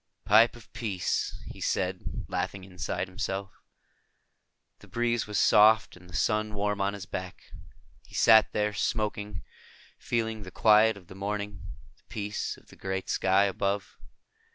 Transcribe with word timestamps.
"Pipe 0.25 0.55
of 0.55 0.73
peace," 0.73 1.39
he 1.45 1.61
said, 1.61 2.23
laughing 2.27 2.63
inside 2.63 3.07
himself. 3.07 3.51
The 4.79 4.87
breeze 4.87 5.27
was 5.27 5.37
soft 5.37 5.95
and 5.95 6.09
the 6.09 6.15
sun 6.15 6.55
warm 6.55 6.81
on 6.81 6.95
his 6.95 7.05
back. 7.05 7.51
He 8.07 8.15
sat 8.15 8.51
there, 8.51 8.73
smoking, 8.73 9.43
feeling 9.99 10.41
the 10.41 10.49
quiet 10.49 10.97
of 10.97 11.05
the 11.05 11.13
morning, 11.13 11.61
the 11.95 12.03
peace 12.09 12.57
of 12.57 12.69
the 12.69 12.75
great 12.75 13.09
sky 13.11 13.43
above. 13.43 13.99